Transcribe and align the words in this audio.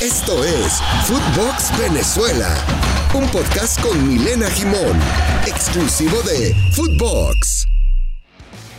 Esto 0.00 0.42
es 0.42 0.80
Footbox 1.04 1.78
Venezuela, 1.78 2.56
un 3.12 3.28
podcast 3.28 3.78
con 3.82 4.08
Milena 4.08 4.48
Gimón, 4.48 4.98
exclusivo 5.46 6.22
de 6.22 6.54
Footbox. 6.72 7.66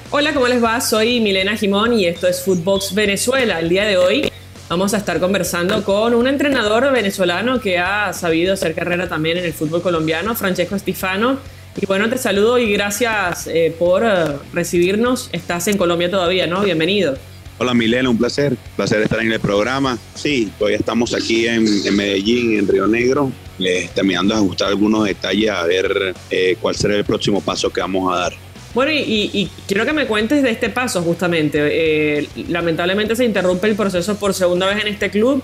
Hola, 0.09 0.33
¿cómo 0.33 0.47
les 0.47 0.63
va? 0.63 0.81
Soy 0.81 1.19
Milena 1.19 1.55
Gimón 1.55 1.93
y 1.93 2.07
esto 2.07 2.27
es 2.27 2.41
Footbox 2.41 2.95
Venezuela. 2.95 3.59
El 3.59 3.69
día 3.69 3.85
de 3.85 3.97
hoy 3.97 4.31
vamos 4.67 4.95
a 4.95 4.97
estar 4.97 5.19
conversando 5.19 5.83
con 5.83 6.15
un 6.15 6.25
entrenador 6.25 6.91
venezolano 6.91 7.61
que 7.61 7.77
ha 7.77 8.13
sabido 8.13 8.55
hacer 8.55 8.73
carrera 8.73 9.07
también 9.07 9.37
en 9.37 9.45
el 9.45 9.53
fútbol 9.53 9.83
colombiano, 9.83 10.33
Francesco 10.33 10.75
Estifano. 10.75 11.37
Y 11.79 11.85
bueno, 11.85 12.09
te 12.09 12.17
saludo 12.17 12.57
y 12.57 12.73
gracias 12.73 13.45
eh, 13.45 13.75
por 13.77 14.03
eh, 14.03 14.37
recibirnos. 14.53 15.29
Estás 15.33 15.67
en 15.67 15.77
Colombia 15.77 16.09
todavía, 16.09 16.47
¿no? 16.47 16.61
Bienvenido. 16.61 17.15
Hola 17.61 17.75
Milena, 17.75 18.09
un 18.09 18.17
placer, 18.17 18.57
placer 18.75 19.03
estar 19.03 19.19
en 19.19 19.31
el 19.31 19.39
programa. 19.39 19.95
Sí, 20.15 20.51
todavía 20.57 20.79
estamos 20.79 21.13
aquí 21.13 21.45
en, 21.45 21.63
Medellín, 21.95 22.57
en 22.57 22.67
Río 22.67 22.87
Negro, 22.87 23.31
eh, 23.59 23.87
terminando 23.93 24.33
de 24.33 24.39
ajustar 24.39 24.69
algunos 24.69 25.05
detalles 25.05 25.51
a 25.51 25.63
ver 25.67 26.15
eh, 26.31 26.57
cuál 26.59 26.75
será 26.75 26.95
el 26.95 27.05
próximo 27.05 27.39
paso 27.39 27.69
que 27.69 27.79
vamos 27.79 28.11
a 28.11 28.17
dar. 28.17 28.33
Bueno, 28.73 28.91
y, 28.91 29.47
quiero 29.67 29.85
que 29.85 29.93
me 29.93 30.07
cuentes 30.07 30.41
de 30.41 30.49
este 30.49 30.71
paso 30.71 31.03
justamente. 31.03 31.59
Eh, 31.61 32.27
lamentablemente 32.47 33.15
se 33.15 33.25
interrumpe 33.25 33.67
el 33.67 33.75
proceso 33.75 34.15
por 34.15 34.33
segunda 34.33 34.65
vez 34.65 34.81
en 34.81 34.87
este 34.87 35.11
club. 35.11 35.43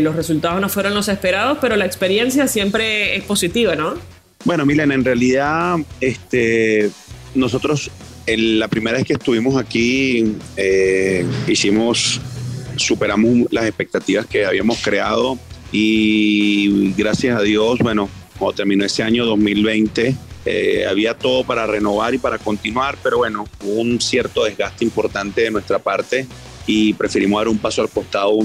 los 0.00 0.16
resultados 0.16 0.60
no 0.60 0.68
fueron 0.68 0.94
los 0.94 1.06
esperados, 1.06 1.58
pero 1.60 1.76
la 1.76 1.86
experiencia 1.86 2.48
siempre 2.48 3.14
es 3.14 3.22
positiva, 3.22 3.76
¿no? 3.76 3.94
Bueno, 4.42 4.66
Milena, 4.66 4.94
en 4.94 5.04
realidad 5.04 5.76
este, 6.00 6.90
nosotros 7.36 7.88
la 8.26 8.68
primera 8.68 8.96
vez 8.96 9.06
que 9.06 9.12
estuvimos 9.12 9.56
aquí, 9.56 10.36
eh, 10.56 11.24
hicimos, 11.46 12.20
superamos 12.76 13.46
las 13.52 13.66
expectativas 13.66 14.26
que 14.26 14.44
habíamos 14.44 14.78
creado 14.82 15.38
y 15.70 16.92
gracias 16.96 17.38
a 17.38 17.42
Dios, 17.42 17.78
bueno, 17.78 18.08
cuando 18.38 18.56
terminó 18.56 18.84
ese 18.84 19.02
año 19.02 19.24
2020, 19.26 20.16
eh, 20.44 20.86
había 20.88 21.14
todo 21.14 21.44
para 21.44 21.66
renovar 21.66 22.14
y 22.14 22.18
para 22.18 22.38
continuar, 22.38 22.98
pero 23.02 23.18
bueno, 23.18 23.46
hubo 23.64 23.80
un 23.80 24.00
cierto 24.00 24.44
desgaste 24.44 24.84
importante 24.84 25.42
de 25.42 25.50
nuestra 25.50 25.78
parte 25.78 26.26
y 26.66 26.94
preferimos 26.94 27.40
dar 27.40 27.48
un 27.48 27.58
paso 27.58 27.82
al 27.82 27.88
costado 27.88 28.38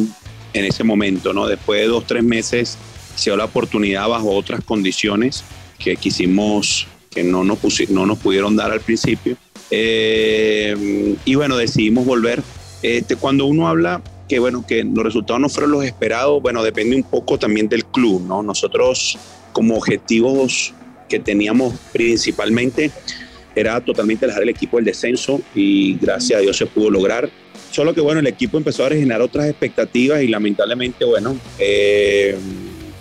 en 0.54 0.66
ese 0.66 0.84
momento, 0.84 1.34
¿no? 1.34 1.48
Después 1.48 1.82
de 1.82 1.88
dos, 1.88 2.06
tres 2.06 2.24
meses 2.24 2.78
se 3.16 3.30
dio 3.30 3.38
la 3.38 3.46
oportunidad 3.46 4.08
bajo 4.08 4.32
otras 4.32 4.64
condiciones 4.64 5.44
que 5.80 5.96
quisimos, 5.96 6.88
que 7.10 7.24
no 7.24 7.44
nos, 7.44 7.60
no 7.90 8.06
nos 8.06 8.20
pudieron 8.20 8.56
dar 8.56 8.72
al 8.72 8.82
principio 8.82 9.38
eh, 9.72 11.16
y 11.26 11.36
bueno, 11.36 11.58
decidimos 11.58 12.06
volver. 12.06 12.44
Este, 12.84 13.16
cuando 13.16 13.46
uno 13.46 13.68
habla 13.68 14.02
que 14.28 14.40
bueno, 14.40 14.66
que 14.66 14.84
los 14.84 15.04
resultados 15.04 15.42
no 15.42 15.50
fueron 15.50 15.72
los 15.72 15.84
esperados, 15.84 16.42
bueno, 16.42 16.64
depende 16.64 16.96
un 16.96 17.04
poco 17.04 17.38
también 17.38 17.68
del 17.68 17.84
club, 17.86 18.26
¿no? 18.26 18.42
Nosotros 18.42 19.18
como 19.52 19.76
objetivos 19.76 20.74
que 21.10 21.20
teníamos 21.20 21.76
principalmente 21.92 22.92
era 23.56 23.82
totalmente 23.82 24.26
dejar 24.26 24.44
el 24.44 24.50
equipo 24.50 24.78
del 24.78 24.86
descenso 24.86 25.42
y 25.54 25.98
gracias 25.98 26.40
a 26.40 26.42
Dios 26.42 26.56
se 26.56 26.66
pudo 26.66 26.90
lograr. 26.90 27.30
Solo 27.72 27.94
que 27.94 28.02
bueno, 28.02 28.22
el 28.22 28.28
equipo 28.28 28.58
empezó 28.58 28.84
a 28.84 28.86
originar 28.88 29.22
otras 29.22 29.50
expectativas 29.50 30.22
y 30.24 30.28
lamentablemente, 30.28 31.04
bueno, 31.04 31.38
eh, 31.60 32.38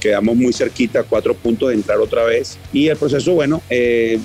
quedamos 0.00 0.34
muy 0.34 0.52
cerquita, 0.52 1.04
cuatro 1.04 1.34
puntos 1.34 1.68
de 1.68 1.76
entrar 1.76 1.98
otra 1.98 2.24
vez. 2.24 2.58
Y 2.72 2.88
el 2.88 2.96
proceso, 2.96 3.34
bueno, 3.34 3.62
eh, 3.70 4.18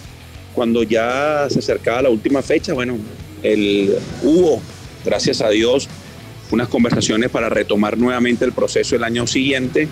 cuando 0.56 0.82
ya 0.84 1.48
se 1.50 1.60
acercaba 1.60 2.04
la 2.04 2.10
última 2.10 2.42
fecha, 2.42 2.74
bueno, 2.74 2.98
el, 3.44 3.94
hubo, 4.24 4.62
gracias 5.04 5.42
a 5.42 5.50
Dios, 5.50 5.88
unas 6.50 6.70
conversaciones 6.70 7.30
para 7.30 7.50
retomar 7.50 7.98
nuevamente 7.98 8.46
el 8.46 8.54
proceso 8.54 8.96
el 8.96 9.04
año 9.04 9.28
siguiente, 9.28 9.88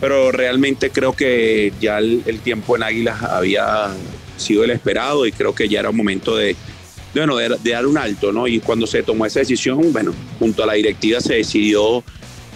pero 0.00 0.32
realmente 0.32 0.90
creo 0.90 1.12
que 1.12 1.72
ya 1.80 1.98
el, 1.98 2.40
tiempo 2.42 2.76
en 2.76 2.82
Águilas 2.82 3.22
había 3.22 3.88
sido 4.36 4.64
el 4.64 4.70
esperado 4.70 5.26
y 5.26 5.32
creo 5.32 5.54
que 5.54 5.68
ya 5.68 5.80
era 5.80 5.90
un 5.90 5.96
momento 5.96 6.36
de, 6.36 6.56
bueno, 7.14 7.36
de, 7.36 7.56
de, 7.62 7.70
dar 7.70 7.86
un 7.86 7.98
alto, 7.98 8.32
¿no? 8.32 8.46
Y 8.48 8.60
cuando 8.60 8.86
se 8.86 9.02
tomó 9.02 9.26
esa 9.26 9.40
decisión, 9.40 9.92
bueno, 9.92 10.14
junto 10.38 10.62
a 10.62 10.66
la 10.66 10.74
directiva 10.74 11.20
se 11.20 11.34
decidió 11.34 12.02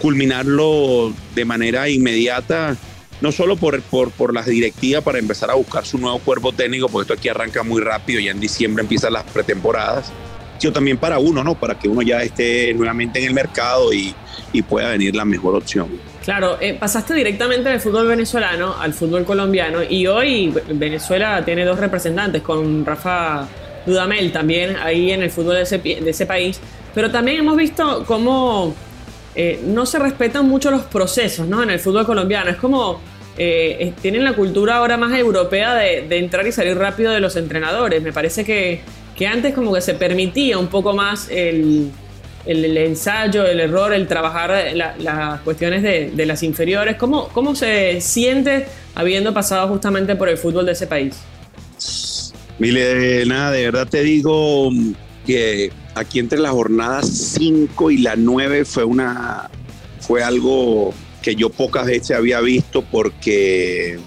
culminarlo 0.01 1.13
de 1.35 1.45
manera 1.45 1.89
inmediata 1.89 2.77
no 3.21 3.31
solo 3.31 3.55
por, 3.55 3.81
por, 3.81 4.11
por 4.11 4.33
las 4.33 4.45
directivas 4.45 5.03
para 5.03 5.19
empezar 5.19 5.49
a 5.49 5.55
buscar 5.55 5.85
su 5.85 5.97
nuevo 5.97 6.19
cuerpo 6.19 6.51
técnico, 6.51 6.89
porque 6.89 7.03
esto 7.03 7.13
aquí 7.13 7.29
arranca 7.29 7.63
muy 7.63 7.81
rápido, 7.81 8.19
ya 8.19 8.31
en 8.31 8.39
diciembre 8.39 8.81
empiezan 8.83 9.13
las 9.13 9.23
pretemporadas, 9.23 10.11
sino 10.57 10.73
también 10.73 10.97
para 10.97 11.19
uno, 11.19 11.43
¿no? 11.43 11.55
Para 11.55 11.77
que 11.77 11.87
uno 11.87 12.01
ya 12.01 12.21
esté 12.21 12.73
nuevamente 12.73 13.19
en 13.19 13.25
el 13.25 13.33
mercado 13.33 13.93
y, 13.93 14.13
y 14.51 14.61
pueda 14.61 14.89
venir 14.89 15.15
la 15.15 15.25
mejor 15.25 15.55
opción. 15.55 15.87
Claro, 16.23 16.57
eh, 16.61 16.77
pasaste 16.79 17.13
directamente 17.13 17.69
del 17.69 17.81
fútbol 17.81 18.07
venezolano 18.07 18.75
al 18.79 18.93
fútbol 18.93 19.25
colombiano 19.25 19.79
y 19.83 20.07
hoy 20.07 20.53
Venezuela 20.69 21.43
tiene 21.43 21.65
dos 21.65 21.79
representantes 21.79 22.41
con 22.41 22.85
Rafa 22.85 23.47
Dudamel 23.85 24.31
también 24.31 24.77
ahí 24.77 25.11
en 25.11 25.23
el 25.23 25.29
fútbol 25.29 25.55
de 25.55 25.63
ese, 25.63 25.79
de 25.79 26.09
ese 26.09 26.25
país, 26.25 26.59
pero 26.95 27.11
también 27.11 27.39
hemos 27.39 27.57
visto 27.57 28.05
cómo 28.07 28.73
eh, 29.35 29.59
no 29.65 29.85
se 29.85 29.99
respetan 29.99 30.47
mucho 30.47 30.69
los 30.69 30.83
procesos 30.83 31.47
¿no? 31.47 31.63
en 31.63 31.69
el 31.69 31.79
fútbol 31.79 32.05
colombiano. 32.05 32.51
Es 32.51 32.57
como 32.57 32.99
eh, 33.37 33.93
tienen 34.01 34.23
la 34.23 34.33
cultura 34.33 34.75
ahora 34.75 34.95
más 34.95 35.17
europea 35.17 35.73
de, 35.73 36.05
entrar 36.17 36.45
y 36.45 36.51
salir 36.51 36.77
rápido 36.77 37.11
de 37.11 37.19
los 37.19 37.35
entrenadores. 37.35 38.01
Me 38.01 38.13
parece 38.13 38.45
que, 38.45 38.81
antes 39.27 39.53
como 39.53 39.73
que 39.73 39.81
se 39.81 39.95
permitía 39.95 40.57
un 40.57 40.67
poco 40.67 40.93
más 40.93 41.29
el, 41.31 41.91
ensayo, 42.45 43.45
el 43.45 43.59
error, 43.59 43.93
el 43.93 44.07
trabajar 44.07 44.73
las 44.75 45.41
cuestiones 45.41 45.81
de, 45.81 46.25
las 46.25 46.43
inferiores. 46.43 46.97
¿Cómo, 46.97 47.29
¿Cómo 47.29 47.55
se 47.55 48.01
siente 48.01 48.67
habiendo 48.93 49.33
pasado 49.33 49.67
justamente 49.67 50.15
por 50.15 50.29
el 50.29 50.37
fútbol 50.37 50.65
de 50.65 50.73
ese 50.73 50.85
país? 50.85 51.23
Milena, 52.59 53.51
de 53.51 53.63
verdad 53.63 53.87
te 53.87 54.03
digo 54.03 54.69
que 55.25 55.71
aquí 55.95 56.19
entre 56.19 56.39
las 56.39 56.51
jornadas 56.51 57.07
5 57.07 57.91
y 57.91 57.97
la 57.97 58.15
9 58.15 58.65
fue 58.65 58.83
una 58.83 59.49
fue 59.99 60.23
algo 60.23 60.93
que 61.21 61.35
yo 61.35 61.49
pocas 61.49 61.85
veces 61.85 62.11
había 62.11 62.41
visto 62.41 62.81
porque 62.83 63.97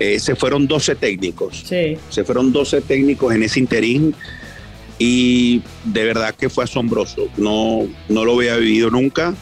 eh, 0.00 0.18
se 0.18 0.34
fueron 0.34 0.66
12 0.66 0.96
técnicos. 0.96 1.64
Se 1.64 2.24
fueron 2.24 2.52
12 2.52 2.80
técnicos 2.82 3.34
en 3.34 3.42
ese 3.44 3.60
interín 3.60 4.14
y 4.98 5.62
de 5.84 6.04
verdad 6.04 6.34
que 6.34 6.48
fue 6.48 6.64
asombroso. 6.64 7.28
No, 7.36 7.86
no 8.08 8.24
lo 8.24 8.34
había 8.34 8.56
vivido 8.56 8.90
nunca. 8.90 9.34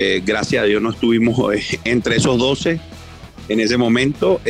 Eh, 0.00 0.22
gracias 0.24 0.64
a 0.64 0.66
Dios 0.66 0.82
no 0.82 0.90
estuvimos 0.90 1.54
eh, 1.54 1.78
entre 1.84 2.16
esos 2.16 2.38
12 2.38 2.80
en 3.48 3.60
ese 3.60 3.76
momento, 3.76 4.40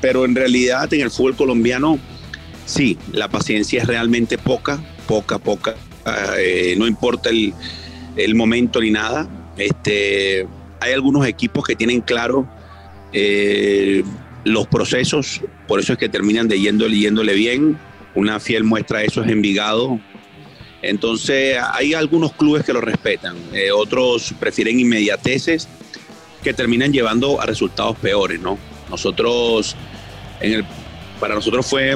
pero 0.00 0.24
en 0.24 0.36
realidad 0.36 0.92
en 0.94 1.00
el 1.00 1.10
fútbol 1.10 1.34
colombiano 1.34 1.98
sí, 2.66 2.98
la 3.12 3.28
paciencia 3.28 3.82
es 3.82 3.88
realmente 3.88 4.38
poca, 4.38 4.82
poca, 5.06 5.38
poca. 5.38 5.74
no 6.76 6.86
importa 6.86 7.30
el, 7.30 8.34
momento 8.34 8.80
ni 8.80 8.90
nada. 8.90 9.28
Este, 9.56 10.46
hay 10.80 10.92
algunos 10.92 11.26
equipos 11.26 11.64
que 11.64 11.76
tienen 11.76 12.00
claro 12.00 12.48
eh, 13.12 14.02
los 14.44 14.66
procesos, 14.66 15.40
por 15.68 15.78
eso 15.78 15.92
es 15.92 15.98
que 15.98 16.08
terminan 16.08 16.48
de 16.48 16.58
yéndole, 16.58 16.96
yéndole 16.96 17.34
bien. 17.34 17.78
Una 18.14 18.40
fiel 18.40 18.64
muestra 18.64 18.98
de 18.98 19.06
eso 19.06 19.22
es 19.22 19.30
Envigado. 19.30 20.00
Entonces, 20.82 21.56
hay 21.74 21.94
algunos 21.94 22.32
clubes 22.32 22.64
que 22.64 22.72
lo 22.72 22.80
respetan, 22.80 23.36
eh, 23.52 23.70
otros 23.70 24.34
prefieren 24.40 24.80
inmediateces 24.80 25.68
que 26.42 26.52
terminan 26.52 26.92
llevando 26.92 27.40
a 27.40 27.46
resultados 27.46 27.96
peores, 27.98 28.40
¿no? 28.40 28.58
Nosotros, 28.90 29.76
en 30.40 30.54
el, 30.54 30.64
para 31.20 31.36
nosotros 31.36 31.64
fue, 31.64 31.94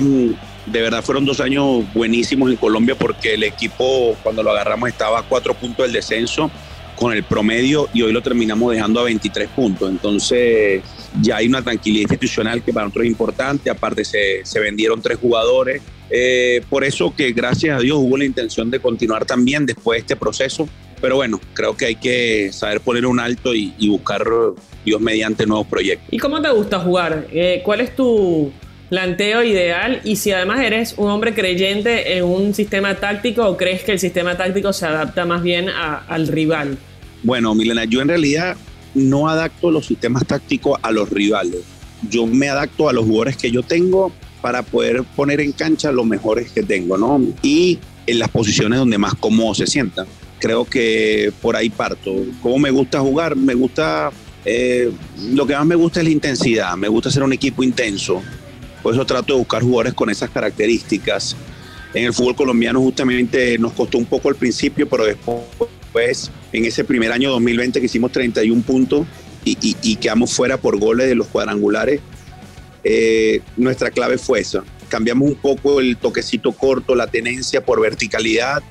de 0.66 0.82
verdad 0.82 1.02
fueron 1.02 1.24
dos 1.24 1.40
años 1.40 1.84
buenísimos 1.94 2.50
en 2.50 2.56
Colombia 2.56 2.96
porque 2.96 3.34
el 3.34 3.44
equipo 3.44 4.16
cuando 4.22 4.42
lo 4.42 4.50
agarramos 4.50 4.88
estaba 4.88 5.20
a 5.20 5.22
cuatro 5.22 5.54
puntos 5.54 5.86
del 5.86 5.92
descenso 5.92 6.50
con 6.96 7.12
el 7.12 7.22
promedio 7.22 7.88
y 7.92 8.02
hoy 8.02 8.12
lo 8.12 8.22
terminamos 8.22 8.72
dejando 8.72 9.00
a 9.00 9.04
23 9.04 9.48
puntos. 9.50 9.90
Entonces 9.90 10.82
ya 11.20 11.36
hay 11.36 11.46
una 11.46 11.62
tranquilidad 11.62 12.02
institucional 12.02 12.62
que 12.62 12.72
para 12.72 12.86
nosotros 12.86 13.04
es 13.04 13.10
importante. 13.10 13.70
Aparte 13.70 14.04
se, 14.04 14.44
se 14.44 14.60
vendieron 14.60 15.00
tres 15.00 15.18
jugadores. 15.18 15.82
Eh, 16.10 16.62
por 16.70 16.84
eso 16.84 17.14
que 17.14 17.32
gracias 17.32 17.78
a 17.78 17.80
Dios 17.80 17.98
hubo 18.00 18.16
la 18.16 18.24
intención 18.24 18.70
de 18.70 18.80
continuar 18.80 19.24
también 19.24 19.66
después 19.66 19.98
de 19.98 20.00
este 20.00 20.16
proceso. 20.16 20.68
Pero 21.00 21.16
bueno, 21.16 21.38
creo 21.52 21.76
que 21.76 21.86
hay 21.86 21.96
que 21.96 22.50
saber 22.52 22.80
poner 22.80 23.04
un 23.04 23.20
alto 23.20 23.54
y, 23.54 23.74
buscar 23.86 24.24
Dios 24.84 25.00
mediante 25.00 25.46
nuevos 25.46 25.66
proyectos. 25.66 26.08
¿Y 26.10 26.18
cómo 26.18 26.40
te 26.40 26.50
gusta 26.50 26.80
jugar? 26.80 27.26
Eh, 27.30 27.60
¿Cuál 27.62 27.82
es 27.82 27.94
tu 27.94 28.50
planteo 28.88 29.42
ideal? 29.42 30.00
Y 30.04 30.16
si 30.16 30.32
además 30.32 30.60
eres 30.60 30.94
un 30.96 31.10
hombre 31.10 31.34
creyente 31.34 32.16
en 32.16 32.24
un 32.24 32.54
sistema 32.54 32.96
táctico 32.96 33.46
o 33.46 33.56
crees 33.56 33.82
que 33.82 33.92
el 33.92 33.98
sistema 33.98 34.36
táctico 34.36 34.72
se 34.72 34.86
adapta 34.86 35.24
más 35.24 35.42
bien 35.42 35.68
al 35.68 36.28
rival? 36.28 36.78
Bueno, 37.22 37.54
Milena, 37.54 37.84
yo 37.84 38.00
en 38.00 38.08
realidad 38.08 38.56
no 38.94 39.28
adapto 39.28 39.70
los 39.70 39.86
sistemas 39.86 40.26
tácticos 40.26 40.78
a 40.82 40.90
los 40.90 41.10
rivales. 41.10 41.60
Yo 42.08 42.26
me 42.26 42.48
adapto 42.48 42.88
a 42.88 42.92
los 42.92 43.04
jugadores 43.04 43.36
que 43.36 43.50
yo 43.50 43.62
tengo 43.62 44.12
para 44.40 44.62
poder 44.62 45.02
poner 45.16 45.40
en 45.40 45.52
cancha 45.52 45.90
los 45.90 46.06
mejores 46.06 46.50
que 46.50 46.62
tengo, 46.62 46.96
¿no? 46.96 47.20
Y 47.42 47.78
en 48.06 48.18
las 48.18 48.28
posiciones 48.28 48.78
donde 48.78 48.98
más 48.98 49.14
cómodo 49.14 49.54
se 49.54 49.66
sientan. 49.66 50.06
creo 50.38 50.64
que 50.64 51.32
por 51.40 51.56
ahí 51.56 51.70
parto. 51.70 52.14
¿Cómo 52.42 52.58
me 52.58 52.70
gusta 52.70 53.00
jugar? 53.00 53.34
Me 53.34 53.54
gusta, 53.54 54.10
eh, 54.44 54.92
lo 55.30 55.46
que 55.46 55.54
más 55.54 55.66
me 55.66 55.74
gusta 55.74 56.00
es 56.00 56.04
la 56.04 56.12
intensidad, 56.12 56.76
me 56.76 56.88
gusta 56.88 57.10
ser 57.10 57.22
un 57.22 57.32
equipo 57.32 57.62
intenso, 57.62 58.22
por 58.86 58.94
eso 58.94 59.04
trato 59.04 59.32
de 59.32 59.40
buscar 59.40 59.62
jugadores 59.64 59.94
con 59.94 60.10
esas 60.10 60.30
características. 60.30 61.34
En 61.92 62.04
el 62.04 62.12
fútbol 62.12 62.36
colombiano 62.36 62.80
justamente 62.80 63.58
nos 63.58 63.72
costó 63.72 63.98
un 63.98 64.04
poco 64.04 64.28
al 64.28 64.36
principio, 64.36 64.88
pero 64.88 65.04
después, 65.04 66.30
en 66.52 66.64
ese 66.64 66.84
primer 66.84 67.10
año 67.10 67.32
2020 67.32 67.80
que 67.80 67.86
hicimos 67.86 68.12
31 68.12 68.62
puntos 68.62 69.04
y, 69.44 69.96
quedamos 69.96 70.32
fuera 70.32 70.56
por 70.56 70.78
goles 70.78 71.08
de 71.08 71.16
los 71.16 71.26
cuadrangulares, 71.26 72.00
eh, 72.84 73.40
nuestra 73.56 73.90
clave 73.90 74.18
fue 74.18 74.38
esa. 74.38 74.62
Cambiamos 74.88 75.30
un 75.30 75.34
poco 75.34 75.80
el 75.80 75.96
toquecito 75.96 76.52
corto, 76.52 76.94
la 76.94 77.08
tenencia 77.08 77.64
por 77.64 77.80
verticalidad 77.80 78.62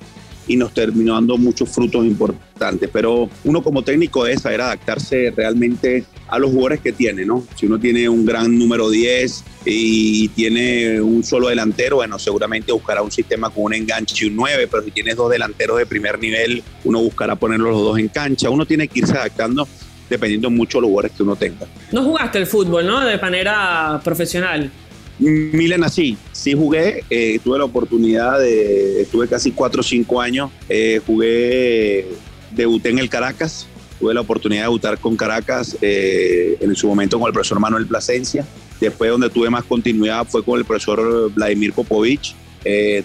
y 0.47 0.55
nos 0.55 0.73
terminó 0.73 1.13
dando 1.13 1.37
muchos 1.37 1.69
frutos 1.69 2.05
importantes. 2.05 2.89
Pero 2.91 3.29
uno 3.43 3.63
como 3.63 3.83
técnico 3.83 4.25
es 4.27 4.41
saber 4.41 4.61
adaptarse 4.61 5.33
realmente 5.35 6.05
a 6.27 6.39
los 6.39 6.51
jugadores 6.51 6.81
que 6.81 6.91
tiene, 6.91 7.25
¿no? 7.25 7.45
Si 7.55 7.65
uno 7.65 7.79
tiene 7.79 8.09
un 8.09 8.25
gran 8.25 8.57
número 8.57 8.89
10 8.89 9.43
y 9.65 10.27
tiene 10.29 11.01
un 11.01 11.23
solo 11.23 11.49
delantero, 11.49 11.97
bueno, 11.97 12.17
seguramente 12.19 12.71
buscará 12.71 13.01
un 13.01 13.11
sistema 13.11 13.49
con 13.49 13.65
un 13.65 13.73
enganche 13.73 14.25
y 14.25 14.29
un 14.29 14.35
9, 14.35 14.67
pero 14.69 14.83
si 14.83 14.91
tienes 14.91 15.15
dos 15.15 15.31
delanteros 15.31 15.77
de 15.77 15.85
primer 15.85 16.19
nivel, 16.19 16.63
uno 16.83 16.99
buscará 17.01 17.35
ponerlos 17.35 17.71
los 17.71 17.81
dos 17.81 17.99
en 17.99 18.07
cancha. 18.07 18.49
Uno 18.49 18.65
tiene 18.65 18.87
que 18.87 18.99
irse 18.99 19.13
adaptando 19.13 19.67
dependiendo 20.09 20.49
mucho 20.49 20.77
de 20.77 20.83
los 20.83 20.89
jugadores 20.89 21.11
que 21.17 21.23
uno 21.23 21.35
tenga. 21.35 21.65
No 21.91 22.03
jugaste 22.03 22.37
el 22.37 22.47
fútbol, 22.47 22.85
¿no? 22.85 23.03
De 23.03 23.17
manera 23.17 23.99
profesional. 24.03 24.71
Milena, 25.19 25.89
sí, 25.89 26.17
sí 26.31 26.53
jugué, 26.53 27.03
eh, 27.09 27.39
tuve 27.43 27.57
la 27.57 27.65
oportunidad 27.65 28.39
de, 28.39 29.01
estuve 29.01 29.27
casi 29.27 29.51
4 29.51 29.79
o 29.79 29.83
5 29.83 30.21
años, 30.21 30.51
eh, 30.67 31.01
jugué, 31.05 32.07
debuté 32.51 32.89
en 32.89 32.99
el 32.99 33.09
Caracas, 33.09 33.67
tuve 33.99 34.13
la 34.13 34.21
oportunidad 34.21 34.63
de 34.63 34.65
debutar 34.65 34.97
con 34.99 35.15
Caracas 35.15 35.77
eh, 35.81 36.57
en 36.59 36.75
su 36.75 36.87
momento 36.87 37.17
con 37.17 37.27
el 37.27 37.33
profesor 37.33 37.59
Manuel 37.59 37.87
Plasencia, 37.87 38.45
después 38.81 39.09
donde 39.09 39.29
tuve 39.29 39.49
más 39.49 39.63
continuidad 39.63 40.27
fue 40.27 40.43
con 40.43 40.59
el 40.59 40.65
profesor 40.65 41.31
Vladimir 41.33 41.71
Popovich, 41.71 42.35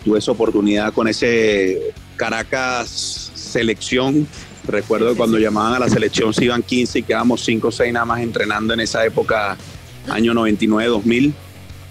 tuve 0.04 0.18
esa 0.18 0.32
oportunidad 0.32 0.92
con 0.92 1.06
ese 1.06 1.92
Caracas 2.16 3.30
selección 3.34 4.26
Recuerdo 4.66 5.16
cuando 5.16 5.38
llamaban 5.38 5.74
a 5.74 5.78
la 5.78 5.88
selección 5.88 6.34
se 6.34 6.44
iban 6.44 6.62
15 6.62 7.00
y 7.00 7.02
quedamos 7.02 7.42
5 7.44 7.68
o 7.68 7.72
6 7.72 7.92
nada 7.92 8.04
más 8.04 8.20
entrenando 8.20 8.74
en 8.74 8.80
esa 8.80 9.04
época, 9.04 9.56
año 10.08 10.34
99-2000. 10.34 11.32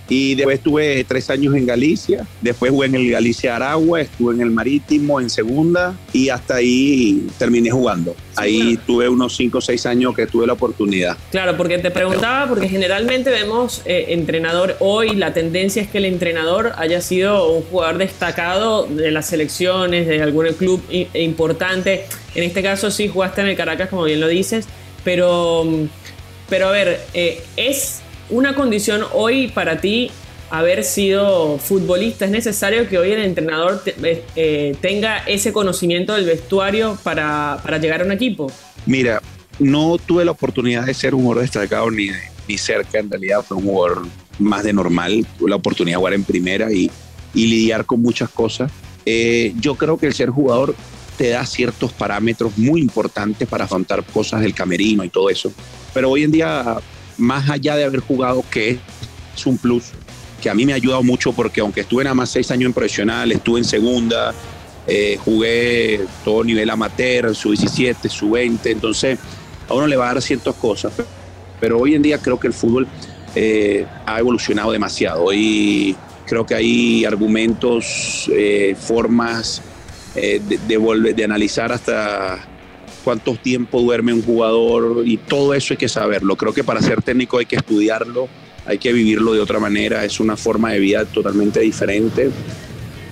Y 0.09 0.33
después 0.33 0.57
estuve 0.57 1.03
tres 1.03 1.29
años 1.29 1.55
en 1.55 1.67
Galicia, 1.67 2.25
después 2.41 2.71
jugué 2.71 2.87
en 2.87 2.95
el 2.95 3.11
Galicia 3.11 3.55
Aragua, 3.55 4.01
estuve 4.01 4.33
en 4.33 4.41
el 4.41 4.49
Marítimo 4.49 5.21
en 5.21 5.29
segunda 5.29 5.95
y 6.11 6.29
hasta 6.29 6.55
ahí 6.55 7.27
terminé 7.37 7.69
jugando. 7.69 8.15
Ahí 8.35 8.79
tuve 8.87 9.07
unos 9.07 9.35
cinco 9.35 9.59
o 9.59 9.61
seis 9.61 9.85
años 9.85 10.15
que 10.15 10.25
tuve 10.25 10.47
la 10.47 10.53
oportunidad. 10.53 11.17
Claro, 11.29 11.55
porque 11.57 11.77
te 11.77 11.91
preguntaba, 11.91 12.47
porque 12.47 12.67
generalmente 12.67 13.29
vemos 13.29 13.83
eh, 13.85 14.05
entrenador 14.09 14.77
hoy, 14.79 15.15
la 15.15 15.33
tendencia 15.33 15.81
es 15.81 15.89
que 15.89 15.99
el 15.99 16.05
entrenador 16.05 16.73
haya 16.77 17.01
sido 17.01 17.51
un 17.51 17.63
jugador 17.63 17.97
destacado 17.99 18.87
de 18.87 19.11
las 19.11 19.27
selecciones, 19.27 20.07
de 20.07 20.23
algún 20.23 20.47
club 20.57 20.81
importante. 21.13 22.05
En 22.33 22.43
este 22.43 22.63
caso 22.63 22.89
sí 22.89 23.07
jugaste 23.07 23.41
en 23.41 23.47
el 23.47 23.55
Caracas, 23.55 23.89
como 23.89 24.03
bien 24.03 24.19
lo 24.19 24.27
dices, 24.27 24.65
pero, 25.03 25.67
pero 26.49 26.69
a 26.69 26.71
ver, 26.71 27.01
eh, 27.13 27.43
es 27.57 28.01
una 28.29 28.55
condición 28.55 29.03
hoy 29.13 29.47
para 29.47 29.81
ti 29.81 30.11
haber 30.49 30.83
sido 30.83 31.57
futbolista? 31.57 32.25
¿Es 32.25 32.31
necesario 32.31 32.87
que 32.87 32.97
hoy 32.97 33.11
el 33.11 33.23
entrenador 33.23 33.81
eh, 33.85 34.23
eh, 34.35 34.75
tenga 34.81 35.19
ese 35.19 35.53
conocimiento 35.53 36.13
del 36.13 36.25
vestuario 36.25 36.97
para, 37.03 37.61
llegar 37.79 38.01
a 38.01 38.05
un 38.05 38.11
equipo? 38.11 38.51
Mira, 38.85 39.21
no 39.59 39.97
tuve 39.97 40.25
la 40.25 40.31
oportunidad 40.31 40.85
de 40.85 40.93
ser 40.93 41.13
un 41.13 41.21
jugador 41.21 41.43
destacado 41.43 41.91
ni, 41.91 42.09
ni 42.47 42.57
cerca, 42.57 42.99
en 42.99 43.09
realidad 43.09 43.43
fue 43.47 43.57
un 43.57 43.63
jugador 43.63 44.05
más 44.39 44.63
de 44.63 44.73
normal, 44.73 45.25
tuve 45.37 45.49
la 45.49 45.57
oportunidad 45.57 45.95
de 45.95 45.99
jugar 45.99 46.13
en 46.13 46.23
primera 46.23 46.71
y, 46.71 46.89
lidiar 47.33 47.85
con 47.85 48.01
muchas 48.01 48.27
cosas. 48.29 48.71
Eh, 49.05 49.53
yo 49.59 49.75
creo 49.75 49.97
que 49.97 50.07
el 50.07 50.13
ser 50.13 50.29
jugador 50.29 50.75
te 51.15 51.29
da 51.29 51.45
ciertos 51.45 51.93
parámetros 51.93 52.57
muy 52.57 52.81
importantes 52.81 53.47
para 53.47 53.65
afrontar 53.65 54.03
cosas 54.03 54.41
del 54.41 54.55
camerino 54.55 55.03
y 55.03 55.09
todo 55.09 55.29
eso. 55.29 55.51
Pero 55.93 56.09
hoy 56.09 56.23
en 56.23 56.31
día 56.31 56.79
más 57.19 57.49
allá 57.49 57.75
de 57.75 57.83
haber 57.83 57.99
jugado, 57.99 58.43
que 58.49 58.79
es 59.35 59.45
un 59.45 59.57
plus, 59.57 59.91
que 60.41 60.49
a 60.49 60.53
mí 60.53 60.65
me 60.65 60.73
ha 60.73 60.75
ayudado 60.75 61.03
mucho 61.03 61.33
porque 61.33 61.61
aunque 61.61 61.81
estuve 61.81 62.03
nada 62.03 62.15
más 62.15 62.29
seis 62.29 62.49
años 62.51 62.67
en 62.67 62.73
profesional, 62.73 63.31
estuve 63.31 63.59
en 63.59 63.65
segunda, 63.65 64.33
eh, 64.87 65.17
jugué 65.23 66.05
todo 66.23 66.43
nivel 66.43 66.69
amateur, 66.69 67.35
su 67.35 67.49
17, 67.49 68.09
su 68.09 68.31
20, 68.31 68.71
entonces 68.71 69.19
a 69.67 69.73
uno 69.73 69.85
le 69.85 69.97
va 69.97 70.09
a 70.09 70.13
dar 70.13 70.21
ciertas 70.21 70.55
cosas. 70.55 70.93
Pero 71.59 71.77
hoy 71.77 71.93
en 71.93 72.01
día 72.01 72.17
creo 72.19 72.39
que 72.39 72.47
el 72.47 72.53
fútbol 72.53 72.87
eh, 73.35 73.85
ha 74.05 74.19
evolucionado 74.19 74.71
demasiado. 74.71 75.31
y 75.33 75.95
creo 76.25 76.45
que 76.45 76.53
hay 76.53 77.05
argumentos, 77.05 78.29
eh, 78.31 78.75
formas 78.79 79.63
de, 80.13 80.39
de, 80.39 81.13
de 81.15 81.23
analizar 81.23 81.71
hasta 81.71 82.47
cuánto 83.03 83.35
tiempo 83.35 83.81
duerme 83.81 84.13
un 84.13 84.21
jugador 84.21 85.03
y 85.05 85.17
todo 85.17 85.53
eso 85.53 85.73
hay 85.73 85.77
que 85.77 85.89
saberlo. 85.89 86.35
Creo 86.35 86.53
que 86.53 86.63
para 86.63 86.81
ser 86.81 87.01
técnico 87.01 87.37
hay 87.37 87.45
que 87.45 87.55
estudiarlo, 87.55 88.27
hay 88.65 88.77
que 88.77 88.93
vivirlo 88.93 89.33
de 89.33 89.39
otra 89.39 89.59
manera, 89.59 90.05
es 90.05 90.19
una 90.19 90.37
forma 90.37 90.71
de 90.71 90.79
vida 90.79 91.05
totalmente 91.05 91.59
diferente. 91.59 92.29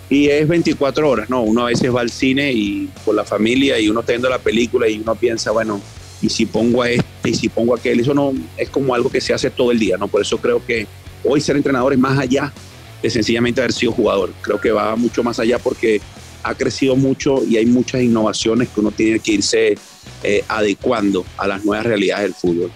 Y 0.10 0.28
es 0.28 0.48
24 0.48 1.10
horas, 1.10 1.30
¿no? 1.30 1.42
Uno 1.42 1.64
a 1.64 1.66
veces 1.66 1.94
va 1.94 2.02
al 2.02 2.10
cine 2.10 2.54
y 2.54 2.90
con 3.04 3.16
la 3.16 3.26
familia 3.26 3.80
y 3.80 3.90
uno 3.90 4.00
está 4.00 4.14
viendo 4.14 4.30
la 4.30 4.40
película 4.40 4.88
y 4.88 5.00
uno 5.00 5.16
piensa, 5.16 5.52
bueno, 5.52 5.82
y 6.22 6.30
si 6.30 6.46
pongo 6.46 6.82
a 6.82 6.90
este 6.90 7.30
y 7.30 7.34
si 7.34 7.50
pongo 7.50 7.76
a 7.76 7.78
aquel, 7.78 8.00
eso 8.00 8.14
no 8.14 8.34
es 8.56 8.70
como 8.70 8.96
algo 8.96 9.10
que 9.10 9.20
se 9.20 9.34
hace 9.34 9.50
todo 9.50 9.72
el 9.72 9.80
día, 9.80 9.98
¿no? 9.98 10.08
Por 10.08 10.22
eso 10.22 10.38
creo 10.38 10.66
que 10.66 10.88
hoy 11.24 11.42
ser 11.42 11.58
entrenador 11.58 11.92
es 11.94 12.00
más 12.00 12.18
allá 12.18 12.54
de 13.02 13.10
sencillamente 13.10 13.62
haber 13.62 13.74
sido 13.74 13.92
jugador. 13.92 14.32
Creo 14.42 14.60
que 14.60 14.72
va 14.72 14.96
mucho 14.96 15.24
más 15.24 15.40
allá 15.40 15.60
porque 15.60 16.02
ha 16.48 16.56
crecido 16.56 16.96
mucho 16.96 17.44
y 17.46 17.58
hay 17.58 17.66
muchas 17.66 18.02
innovaciones 18.02 18.70
que 18.70 18.80
uno 18.80 18.92
tiene 18.92 19.20
que 19.20 19.34
irse 19.34 19.78
eh, 20.24 20.44
adecuando 20.48 21.26
a 21.38 21.48
las 21.48 21.64
nuevas 21.66 21.86
realidades 21.86 22.24
del 22.24 22.34
fútbol. 22.34 22.72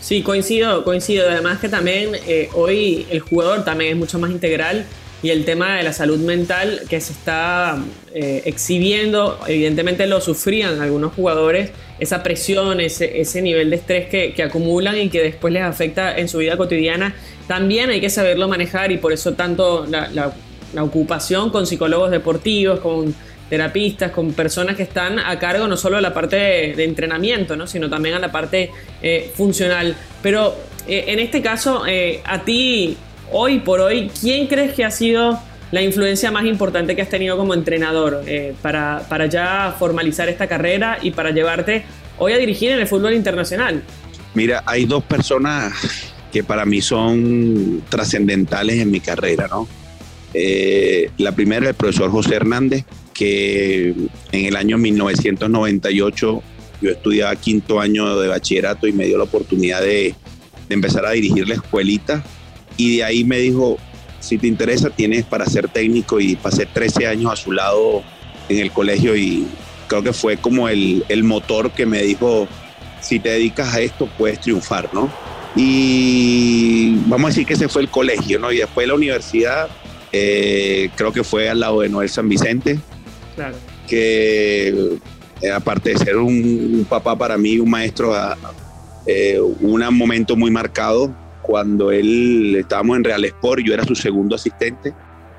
Sí, 0.00 0.22
coincido, 0.22 0.84
coincido. 0.84 1.28
Además 1.30 1.58
que 1.58 1.68
también 1.68 2.10
eh, 2.26 2.50
hoy 2.54 3.06
el 3.10 3.20
jugador 3.20 3.64
también 3.64 3.92
es 3.92 3.96
mucho 3.96 4.18
más 4.18 4.30
integral 4.30 4.84
y 5.22 5.30
el 5.30 5.44
tema 5.44 5.76
de 5.76 5.84
la 5.84 5.92
salud 5.92 6.18
mental 6.18 6.82
que 6.88 7.00
se 7.00 7.12
está 7.12 7.78
eh, 8.12 8.42
exhibiendo, 8.44 9.38
evidentemente 9.46 10.06
lo 10.06 10.20
sufrían 10.20 10.80
algunos 10.82 11.14
jugadores, 11.14 11.70
esa 12.00 12.24
presión, 12.24 12.80
ese, 12.80 13.20
ese 13.20 13.40
nivel 13.40 13.70
de 13.70 13.76
estrés 13.76 14.08
que, 14.08 14.34
que, 14.34 14.42
acumulan 14.42 14.98
y 14.98 15.08
que 15.08 15.22
después 15.22 15.54
les 15.54 15.62
afecta 15.62 16.16
en 16.16 16.28
su 16.28 16.38
vida 16.38 16.56
cotidiana, 16.56 17.14
también 17.46 17.90
hay 17.90 18.00
que 18.00 18.10
saberlo 18.10 18.48
manejar 18.48 18.90
y 18.90 18.98
por 18.98 19.12
eso 19.12 19.34
tanto 19.34 19.86
la, 19.88 20.08
la 20.10 20.34
la 20.72 20.84
ocupación 20.84 21.50
con 21.50 21.66
psicólogos 21.66 22.10
deportivos, 22.10 22.80
con 22.80 23.14
terapistas, 23.52 24.12
con 24.12 24.32
personas 24.32 24.76
que 24.76 24.82
están 24.82 25.18
a 25.18 25.38
cargo 25.38 25.68
no 25.68 25.76
solo 25.76 25.96
de 25.96 26.02
la 26.02 26.14
parte 26.14 26.36
de, 26.36 26.84
entrenamiento, 26.84 27.54
¿no? 27.54 27.66
sino 27.66 27.90
también 27.90 28.14
a 28.14 28.18
la 28.18 28.32
parte 28.32 28.70
eh, 29.02 29.30
funcional. 29.34 29.94
Pero 30.22 30.56
eh, 30.88 31.04
en 31.08 31.18
este 31.18 31.42
caso, 31.42 31.84
eh, 31.86 32.22
a 32.24 32.44
ti, 32.44 32.96
hoy 33.30 33.58
por 33.58 33.80
hoy, 33.80 34.10
¿quién 34.18 34.46
crees 34.46 34.72
que 34.72 34.86
ha 34.86 34.90
sido 34.90 35.38
la 35.70 35.82
influencia 35.82 36.30
más 36.30 36.46
importante 36.46 36.96
que 36.96 37.02
has 37.02 37.10
tenido 37.10 37.36
como 37.36 37.52
entrenador 37.52 38.24
para, 38.62 39.04
para 39.08 39.26
ya 39.26 39.74
formalizar 39.78 40.30
esta 40.30 40.46
carrera 40.46 40.98
y 41.02 41.10
para 41.10 41.30
llevarte 41.30 41.84
hoy 42.18 42.32
a 42.32 42.38
dirigir 42.38 42.70
en 42.70 42.80
el 42.80 42.86
fútbol 42.86 43.12
internacional? 43.12 43.82
Mira, 44.32 44.62
hay 44.64 44.86
dos 44.86 45.04
personas 45.04 45.74
que 46.32 46.42
para 46.42 46.64
mí 46.64 46.80
son 46.80 47.82
trascendentales 47.90 48.80
en 48.80 48.90
mi 48.90 49.00
carrera, 49.00 49.46
¿no? 49.48 49.68
Eh, 50.34 51.10
la 51.18 51.32
primera, 51.32 51.68
el 51.68 51.74
profesor 51.74 52.10
José 52.10 52.36
Hernández, 52.36 52.84
que 53.12 53.94
en 54.32 54.44
el 54.46 54.56
año 54.56 54.78
1998 54.78 56.42
yo 56.80 56.90
estudiaba 56.90 57.36
quinto 57.36 57.80
año 57.80 58.18
de 58.18 58.28
bachillerato 58.28 58.86
y 58.86 58.92
me 58.92 59.06
dio 59.06 59.18
la 59.18 59.24
oportunidad 59.24 59.80
de, 59.80 60.14
empezar 60.68 61.04
a 61.04 61.10
dirigir 61.10 61.46
la 61.46 61.54
escuelita. 61.54 62.24
Y 62.78 62.96
de 62.96 63.04
ahí 63.04 63.24
me 63.24 63.38
dijo, 63.38 63.76
si 64.20 64.38
te 64.38 64.46
interesa, 64.46 64.88
tienes 64.88 65.24
para 65.24 65.44
ser 65.44 65.68
técnico 65.68 66.18
y 66.18 66.34
pasé 66.34 66.64
13 66.64 67.06
años 67.06 67.30
a 67.30 67.36
su 67.36 67.52
lado 67.52 68.02
en 68.48 68.58
el 68.58 68.72
colegio 68.72 69.14
y 69.14 69.46
creo 69.86 70.02
que 70.02 70.14
fue 70.14 70.38
como 70.38 70.70
el, 70.70 71.04
el 71.10 71.24
motor 71.24 71.72
que 71.72 71.84
me 71.84 72.02
dijo, 72.02 72.48
si 73.02 73.20
te 73.20 73.28
dedicas 73.28 73.74
a 73.74 73.80
esto 73.80 74.08
puedes 74.16 74.40
triunfar, 74.40 74.88
¿no? 74.94 75.12
Y 75.54 76.94
vamos 77.06 77.26
a 77.26 77.28
decir 77.28 77.46
que 77.46 77.52
ese 77.52 77.68
fue 77.68 77.82
el 77.82 77.90
colegio, 77.90 78.38
¿no? 78.38 78.50
Y 78.50 78.58
después 78.58 78.88
la 78.88 78.94
universidad 78.94 79.68
eh, 80.12 80.90
creo 80.94 81.12
que 81.12 81.24
fue 81.24 81.48
al 81.48 81.60
lado 81.60 81.80
de 81.80 81.88
Noel 81.88 82.08
San 82.08 82.28
Vicente, 82.28 82.78
que 83.88 84.98
eh, 85.40 85.50
aparte 85.50 85.90
de 85.90 85.98
ser 85.98 86.18
un, 86.18 86.86
papá 86.88 87.16
para 87.16 87.38
mí, 87.38 87.58
un 87.58 87.70
maestro, 87.70 88.14
eh, 89.06 89.40
un 89.40 89.80
momento 89.96 90.36
muy 90.36 90.50
marcado 90.50 91.14
cuando 91.40 91.90
él 91.90 92.56
estábamos 92.58 92.98
en 92.98 93.04
Real 93.04 93.24
Sport, 93.24 93.62
yo 93.64 93.72
era 93.72 93.84
su 93.84 93.94
segundo 93.94 94.36
asistente, 94.36 94.92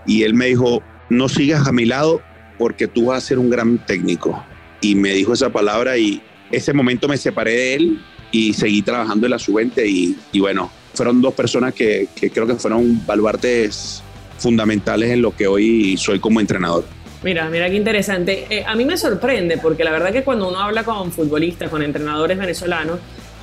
y 0.08 0.24
él 0.24 0.34
me 0.34 0.48
dijo, 0.48 0.82
no 1.10 1.30
sigas 1.30 1.68
a 1.68 1.72
mi 1.72 1.86
lado 1.86 2.22
porque 2.58 2.88
tú 2.88 3.06
vas 3.06 3.24
a 3.24 3.28
ser 3.28 3.40
un 3.40 3.50
gran 3.50 3.78
técnico. 3.86 4.44
y 4.82 4.96
me 4.96 5.14
dijo 5.14 5.32
esa 5.34 5.50
palabra 5.50 5.98
y 5.98 6.22
ese 6.52 6.74
momento 6.74 7.08
me 7.08 7.16
separé 7.16 7.52
de 7.52 7.74
él 7.76 8.02
y 8.32 8.54
seguí 8.54 8.82
trabajando 8.82 9.28
en 9.28 9.32
la 9.32 9.40
sub-20 9.40 9.88
y, 9.88 10.18
y, 10.34 10.40
bueno, 10.42 10.70
fueron 10.94 11.22
dos 11.22 11.34
personas 11.34 11.74
que, 11.74 12.10
que 12.16 12.30
creo 12.32 12.46
que 12.46 12.56
fueron 12.56 13.06
baluartes 13.06 14.04
fundamentales 14.44 15.10
en 15.10 15.22
lo 15.22 15.36
que 15.36 15.48
hoy 15.48 15.98
soy 15.98 16.20
como 16.20 16.40
entrenador. 16.40 16.84
Mira, 17.24 17.50
mira 17.50 17.70
qué 17.70 17.78
interesante. 17.78 18.46
Eh, 18.50 18.64
a 18.68 18.76
mí 18.76 18.84
me 18.84 18.98
sorprende 18.98 19.58
porque 19.58 19.84
la 19.84 19.92
verdad 19.92 20.12
que 20.12 20.24
cuando 20.24 20.50
uno 20.50 20.60
habla 20.60 20.84
con 20.84 21.12
futbolistas, 21.12 21.70
con 21.70 21.82
entrenadores 21.82 22.38
venezolanos, 22.38 23.00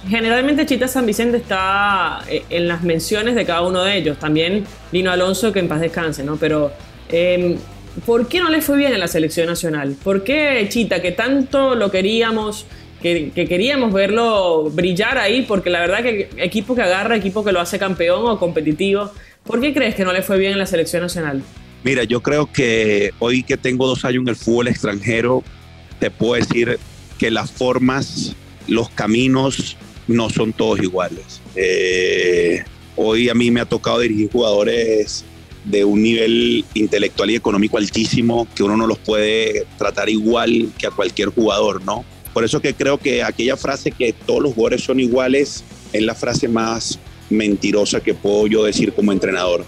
generalmente 0.08 0.66
Chita 0.66 0.86
San 0.86 1.06
Vicente 1.06 1.38
está 1.38 2.20
eh, 2.28 2.44
en 2.50 2.68
las 2.68 2.82
menciones 2.82 3.34
de 3.34 3.46
cada 3.46 3.62
uno 3.62 3.82
de 3.82 3.96
ellos. 3.96 4.18
También 4.18 4.64
Lino 4.92 5.10
Alonso, 5.10 5.52
que 5.52 5.60
en 5.60 5.68
paz 5.68 5.80
descanse, 5.80 6.22
¿no? 6.22 6.36
Pero, 6.36 6.70
eh, 7.08 7.56
¿por 8.04 8.28
qué 8.28 8.38
no 8.38 8.50
le 8.50 8.60
fue 8.60 8.76
bien 8.76 8.92
en 8.92 9.00
la 9.00 9.08
selección 9.08 9.46
nacional? 9.46 9.96
¿Por 10.02 10.24
qué 10.24 10.66
Chita, 10.68 11.00
que 11.00 11.12
tanto 11.12 11.74
lo 11.74 11.90
queríamos, 11.90 12.66
que, 13.00 13.30
que, 13.34 13.46
queríamos 13.46 13.94
verlo 13.94 14.64
brillar 14.70 15.16
ahí? 15.16 15.42
Porque 15.48 15.70
la 15.70 15.80
verdad 15.80 16.02
que 16.02 16.28
equipo 16.36 16.74
que 16.74 16.82
agarra, 16.82 17.16
equipo 17.16 17.42
que 17.42 17.52
lo 17.52 17.60
hace 17.60 17.78
campeón 17.78 18.26
o 18.26 18.38
competitivo, 18.38 19.10
¿por 19.44 19.60
qué 19.60 19.72
crees 19.72 19.94
que 19.94 20.04
no 20.04 20.12
le 20.12 20.22
fue 20.22 20.38
bien 20.38 20.52
en 20.52 20.58
la 20.58 20.66
selección 20.66 21.02
nacional? 21.02 21.42
Mira, 21.82 22.04
yo 22.04 22.22
creo 22.22 22.50
que 22.52 23.12
hoy 23.18 23.42
que 23.42 23.56
tengo 23.56 23.86
dos 23.86 24.04
años 24.04 24.22
en 24.22 24.28
el 24.28 24.36
fútbol 24.36 24.68
extranjero, 24.68 25.42
te 25.98 26.10
puedo 26.10 26.34
decir 26.34 26.78
que 27.18 27.30
las 27.30 27.50
formas, 27.50 28.34
los 28.66 28.90
caminos 28.90 29.76
no 30.08 30.28
son 30.28 30.52
todos 30.52 30.80
iguales. 30.80 31.40
Eh, 31.56 32.62
hoy 32.96 33.28
a 33.28 33.34
mí 33.34 33.50
me 33.50 33.60
ha 33.60 33.64
tocado 33.64 34.00
dirigir 34.00 34.30
jugadores 34.30 35.24
de 35.64 35.84
un 35.84 36.02
nivel 36.02 36.64
intelectual 36.74 37.30
y 37.30 37.36
económico 37.36 37.78
altísimo 37.78 38.46
que 38.54 38.62
uno 38.62 38.76
no 38.76 38.86
los 38.86 38.98
puede 38.98 39.66
tratar 39.78 40.08
igual 40.08 40.70
que 40.78 40.86
a 40.86 40.90
cualquier 40.90 41.28
jugador, 41.28 41.82
¿no? 41.84 42.04
Por 42.32 42.44
eso 42.44 42.60
que 42.60 42.74
creo 42.74 42.98
que 42.98 43.22
aquella 43.22 43.56
frase 43.56 43.90
que 43.90 44.12
todos 44.12 44.42
los 44.42 44.54
jugadores 44.54 44.84
son 44.84 45.00
iguales 45.00 45.64
es 45.92 46.02
la 46.02 46.14
frase 46.14 46.48
más 46.48 46.98
mentirosa 47.30 48.00
que 48.00 48.14
puedo 48.14 48.46
yo 48.46 48.64
decir 48.64 48.92
como 48.92 49.12
entrenador 49.12 49.64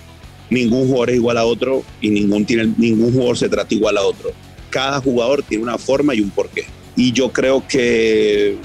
ningún 0.52 0.86
jugador 0.86 1.10
es 1.10 1.16
igual 1.16 1.38
a 1.38 1.44
otro 1.44 1.82
y 2.00 2.10
ningún, 2.10 2.44
tiene, 2.44 2.72
ningún 2.76 3.12
jugador 3.12 3.38
se 3.38 3.48
trata 3.48 3.74
igual 3.74 3.96
a 3.96 4.02
otro. 4.02 4.30
Cada 4.70 5.00
jugador 5.00 5.42
tiene 5.42 5.64
una 5.64 5.78
forma 5.78 6.14
y 6.14 6.20
un 6.20 6.30
porqué. 6.30 6.66
Y 6.94 7.12
yo 7.12 7.32
creo 7.32 7.64
que 7.66 8.56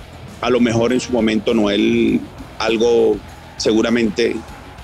a 0.42 0.50
lo 0.50 0.60
mejor 0.60 0.94
en 0.94 1.00
su 1.00 1.12
momento 1.12 1.54
Noel 1.54 2.20
algo, 2.60 3.18
seguramente 3.58 4.36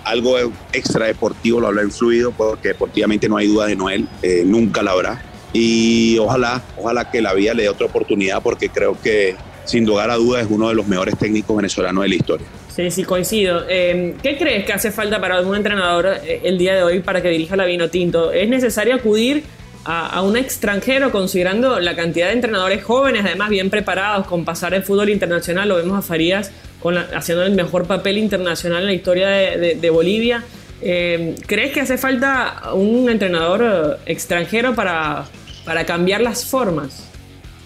algo 0.06 0.38
extra 0.72 1.06
deportivo 1.08 1.60
lo 1.60 1.68
habrá 1.68 1.84
influido, 1.84 2.32
porque 2.32 2.70
deportivamente 2.70 3.30
no 3.30 3.38
hay 3.38 3.48
duda 3.48 3.68
de 3.68 3.76
Noel, 3.76 4.08
eh, 4.22 4.44
nunca 4.46 4.82
la 4.82 4.92
habrá. 4.92 5.26
Y 5.54 6.18
ojalá, 6.18 6.64
ojalá 6.78 7.12
que 7.12 7.22
la 7.22 7.34
vida 7.34 7.54
le 7.54 7.64
dé 7.64 7.70
otra 7.70 7.86
oportunidad, 7.86 8.42
porque 8.42 8.70
creo 8.70 9.00
que 9.02 9.36
sin 9.66 9.86
lugar 9.86 10.10
a 10.10 10.16
dudas 10.16 10.46
es 10.46 10.52
uno 10.52 10.70
de 10.70 10.76
los 10.76 10.88
mejores 10.88 11.18
técnicos 11.18 11.56
venezolanos 11.56 12.04
de 12.04 12.10
la 12.10 12.16
historia. 12.16 12.48
Sí, 12.76 12.90
sí, 12.90 13.04
coincido. 13.04 13.66
Eh, 13.70 14.16
¿Qué 14.24 14.36
crees 14.36 14.66
que 14.66 14.74
hace 14.74 14.92
falta 14.92 15.22
para 15.22 15.36
algún 15.36 15.56
entrenador 15.56 16.08
eh, 16.08 16.42
el 16.44 16.58
día 16.58 16.74
de 16.74 16.82
hoy 16.82 17.02
para 17.02 17.22
que 17.22 17.30
dirija 17.30 17.56
la 17.56 17.66
Vino 17.66 17.90
Tinto? 17.90 18.32
¿Es 18.32 18.50
necesario 18.50 18.96
acudir 18.96 19.44
a, 19.86 20.22
un 20.24 20.38
extranjero 20.38 21.12
considerando 21.12 21.80
la 21.80 21.96
cantidad 21.96 22.28
de 22.28 22.34
entrenadores 22.34 22.84
jóvenes, 22.84 23.26
además 23.26 23.50
bien 23.50 23.70
preparados 23.70 24.26
con 24.26 24.44
pasar 24.44 24.74
el 24.74 24.82
fútbol 24.82 25.10
internacional? 25.10 25.70
Lo 25.70 25.76
vemos 25.76 26.00
a 26.00 26.02
Farías 26.02 26.52
con 26.80 26.98
haciendo 26.98 27.46
el 27.46 27.54
mejor 27.54 27.86
papel 27.86 28.18
internacional 28.18 28.80
en 28.80 28.86
la 28.88 28.94
historia 28.94 29.28
de, 29.30 29.90
Bolivia. 29.92 30.44
Eh, 30.82 31.36
¿Crees 31.46 31.74
que 31.74 31.82
hace 31.82 32.00
falta 32.00 32.74
un 32.74 33.08
entrenador 33.08 34.00
extranjero 34.08 34.74
para, 34.74 35.26
para 35.64 35.86
cambiar 35.86 36.22
las 36.22 36.44
formas? 36.44 37.08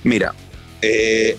Mira, 0.04 0.34
eh, 0.82 1.38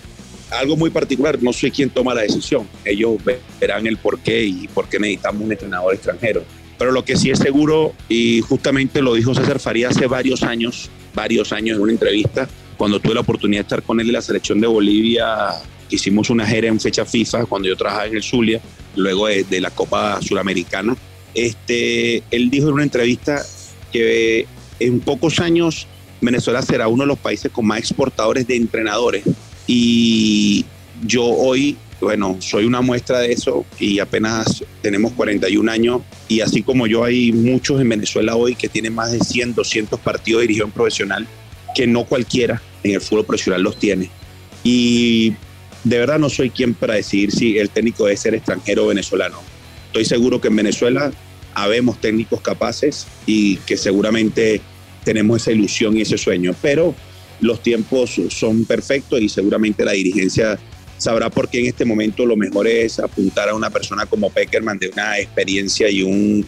algo 0.50 0.76
muy 0.76 0.90
particular, 0.90 1.42
no 1.42 1.52
soy 1.52 1.70
quien 1.70 1.90
toma 1.90 2.14
la 2.14 2.22
decisión. 2.22 2.66
Ellos 2.84 3.16
verán 3.60 3.86
el 3.86 3.96
por 3.96 4.18
qué 4.20 4.44
y 4.44 4.68
por 4.68 4.88
qué 4.88 4.98
necesitamos 4.98 5.42
un 5.42 5.52
entrenador 5.52 5.94
extranjero. 5.94 6.44
Pero 6.78 6.92
lo 6.92 7.04
que 7.04 7.16
sí 7.16 7.30
es 7.30 7.38
seguro, 7.38 7.92
y 8.08 8.40
justamente 8.40 9.02
lo 9.02 9.14
dijo 9.14 9.34
César 9.34 9.58
Faría 9.58 9.88
hace 9.88 10.06
varios 10.06 10.42
años, 10.42 10.90
varios 11.14 11.52
años 11.52 11.76
en 11.76 11.82
una 11.82 11.92
entrevista, 11.92 12.48
cuando 12.76 13.00
tuve 13.00 13.14
la 13.14 13.20
oportunidad 13.20 13.60
de 13.60 13.62
estar 13.62 13.82
con 13.82 14.00
él 14.00 14.06
en 14.06 14.12
la 14.12 14.22
selección 14.22 14.60
de 14.60 14.68
Bolivia, 14.68 15.26
hicimos 15.90 16.30
una 16.30 16.46
gira 16.46 16.68
en 16.68 16.78
fecha 16.78 17.04
FIFA 17.04 17.46
cuando 17.46 17.68
yo 17.68 17.76
trabajaba 17.76 18.06
en 18.06 18.16
el 18.16 18.22
Zulia, 18.22 18.60
luego 18.94 19.26
de, 19.26 19.42
de 19.42 19.60
la 19.60 19.70
Copa 19.70 20.20
Suramericana. 20.22 20.96
Este, 21.34 22.22
él 22.30 22.50
dijo 22.50 22.68
en 22.68 22.74
una 22.74 22.82
entrevista 22.84 23.44
que 23.92 24.46
en 24.78 25.00
pocos 25.00 25.40
años 25.40 25.88
Venezuela 26.20 26.62
será 26.62 26.88
uno 26.88 27.02
de 27.02 27.08
los 27.08 27.18
países 27.18 27.50
con 27.50 27.66
más 27.66 27.78
exportadores 27.78 28.46
de 28.46 28.56
entrenadores 28.56 29.24
y 29.68 30.64
yo 31.04 31.24
hoy, 31.24 31.76
bueno, 32.00 32.38
soy 32.40 32.64
una 32.64 32.80
muestra 32.80 33.20
de 33.20 33.32
eso 33.32 33.66
y 33.78 34.00
apenas 34.00 34.64
tenemos 34.80 35.12
41 35.12 35.70
años 35.70 36.00
y 36.26 36.40
así 36.40 36.62
como 36.62 36.86
yo 36.86 37.04
hay 37.04 37.32
muchos 37.32 37.80
en 37.80 37.90
Venezuela 37.90 38.34
hoy 38.34 38.54
que 38.54 38.68
tienen 38.68 38.94
más 38.94 39.12
de 39.12 39.20
100, 39.20 39.54
200 39.54 40.00
partidos 40.00 40.40
de 40.40 40.46
dirección 40.48 40.70
profesional 40.70 41.28
que 41.74 41.86
no 41.86 42.04
cualquiera 42.04 42.62
en 42.82 42.94
el 42.94 43.00
fútbol 43.02 43.26
profesional 43.26 43.62
los 43.62 43.78
tiene. 43.78 44.10
Y 44.64 45.34
de 45.84 45.98
verdad 45.98 46.18
no 46.18 46.30
soy 46.30 46.48
quien 46.48 46.72
para 46.72 46.94
decidir 46.94 47.30
si 47.30 47.58
el 47.58 47.68
técnico 47.68 48.06
debe 48.06 48.16
ser 48.16 48.34
extranjero 48.34 48.84
o 48.84 48.88
venezolano. 48.88 49.38
Estoy 49.88 50.06
seguro 50.06 50.40
que 50.40 50.48
en 50.48 50.56
Venezuela 50.56 51.12
habemos 51.54 52.00
técnicos 52.00 52.40
capaces 52.40 53.06
y 53.26 53.56
que 53.58 53.76
seguramente 53.76 54.62
tenemos 55.04 55.42
esa 55.42 55.52
ilusión 55.52 55.96
y 55.96 56.02
ese 56.02 56.16
sueño, 56.16 56.54
pero 56.62 56.94
los 57.40 57.62
tiempos 57.62 58.20
son 58.30 58.64
perfectos 58.64 59.20
y 59.20 59.28
seguramente 59.28 59.84
la 59.84 59.92
dirigencia 59.92 60.58
sabrá 60.98 61.30
por 61.30 61.48
qué 61.48 61.60
en 61.60 61.66
este 61.66 61.84
momento 61.84 62.26
lo 62.26 62.36
mejor 62.36 62.66
es 62.66 62.98
apuntar 62.98 63.48
a 63.48 63.54
una 63.54 63.70
persona 63.70 64.06
como 64.06 64.30
Peckerman 64.30 64.78
de 64.78 64.88
una 64.88 65.18
experiencia 65.18 65.88
y 65.88 66.02
un, 66.02 66.44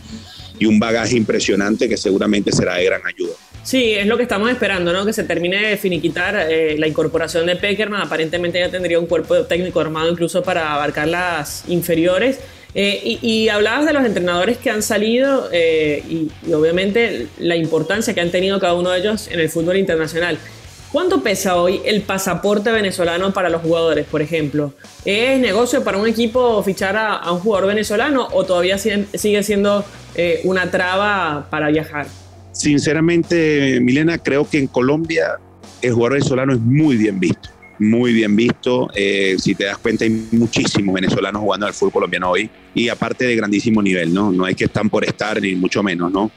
y 0.59 0.67
un 0.67 0.79
bagaje 0.79 1.17
impresionante 1.17 1.89
que 1.89 1.97
seguramente 1.97 2.53
será 2.53 2.75
de 2.75 2.85
gran 2.85 3.01
ayuda. 3.07 3.33
Sí, 3.63 3.93
es 3.93 4.07
lo 4.07 4.17
que 4.17 4.23
estamos 4.25 4.51
esperando, 4.51 4.93
¿no? 4.93 5.05
Que 5.05 5.13
se 5.13 5.25
termine 5.25 5.69
de 5.69 5.77
finiquitar 5.77 6.47
eh, 6.51 6.77
la 6.79 6.87
incorporación 6.87 7.47
de 7.47 7.57
Peckerman. 7.57 8.01
Aparentemente 8.01 8.59
ya 8.59 8.71
tendría 8.71 8.99
un 8.99 9.07
cuerpo 9.07 9.43
técnico 9.45 9.81
armado 9.81 10.11
incluso 10.11 10.43
para 10.43 10.75
abarcar 10.75 11.09
las 11.09 11.65
inferiores. 11.69 12.39
Eh, 12.75 13.19
y, 13.21 13.49
hablabas 13.49 13.85
de 13.85 13.93
los 13.93 14.05
entrenadores 14.05 14.57
que 14.57 14.71
han 14.71 14.81
salido 14.81 15.49
eh, 15.53 16.05
y, 16.09 16.31
y, 16.49 16.53
obviamente 16.53 17.27
la 17.39 17.57
importancia 17.57 18.15
que 18.15 18.21
han 18.21 18.31
tenido 18.31 18.61
cada 18.61 18.75
uno 18.75 18.91
de 18.91 19.01
ellos 19.01 19.29
en 19.29 19.41
el 19.41 19.51
fútbol 19.51 19.77
internacional. 19.77 20.39
¿Cuánto 20.93 21.23
pesa 21.23 21.55
hoy 21.55 21.81
el 21.85 22.03
pasaporte 22.03 22.73
venezolano 22.73 23.33
para 23.33 23.49
los 23.49 23.63
jugadores, 23.63 24.07
por 24.07 24.23
ejemplo? 24.23 24.75
¿Es 25.05 25.39
negocio 25.39 25.85
para 25.85 25.99
un 25.99 26.09
equipo 26.09 26.61
fichar 26.65 26.97
a, 26.97 27.31
un 27.31 27.39
jugador 27.39 27.69
venezolano 27.69 28.27
o 28.33 28.45
todavía 28.45 28.77
sigue 28.77 29.43
siendo 29.45 29.85
eh, 30.17 30.41
una 30.43 30.69
traba 30.69 31.47
para 31.49 31.69
viajar? 31.69 32.09
Sinceramente, 32.51 33.79
Milena, 33.81 34.19
creo 34.19 34.51
que 34.51 34.59
en 34.59 34.67
Colombia 34.67 35.39
el 35.81 35.93
jugador 35.93 36.15
venezolano 36.15 36.55
es 36.55 36.61
muy 36.61 36.97
bien 36.97 37.21
visto. 37.21 37.51
Muy 37.79 38.13
bien 38.13 38.35
visto. 38.35 38.91
Eh, 38.97 39.37
si 39.39 39.55
te 39.55 39.65
das 39.65 39.79
cuenta, 39.79 40.05
hay 40.05 40.27
muchísimos 40.33 40.93
venezolanos 40.93 41.41
jugando 41.41 41.67
al 41.67 41.73
fútbol 41.73 41.93
colombiano 41.93 42.31
hoy 42.33 42.51
y 42.75 42.89
aparte 42.89 43.27
de 43.27 43.37
grandísimo 43.37 43.81
nivel, 43.81 44.13
¿no? 44.13 44.33
No 44.33 44.45
es 44.45 44.57
que 44.57 44.65
están 44.65 44.91
por 44.91 45.05
estar, 45.05 45.41
ni 45.41 45.55
mucho 45.55 45.85
menos, 45.85 46.11
¿no? 46.11 46.33